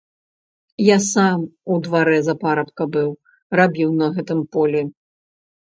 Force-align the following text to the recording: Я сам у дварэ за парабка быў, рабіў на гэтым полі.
Я 0.83 0.97
сам 1.13 1.39
у 1.75 1.79
дварэ 1.89 2.17
за 2.29 2.35
парабка 2.45 2.83
быў, 2.97 3.09
рабіў 3.61 3.89
на 4.03 4.07
гэтым 4.19 4.39
полі. 4.57 4.81